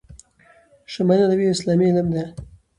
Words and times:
شمایل 0.91 1.21
ندوی 1.25 1.43
یو 1.45 1.53
اسلامي 1.57 1.87
علم 1.91 2.07
ده 2.15 2.23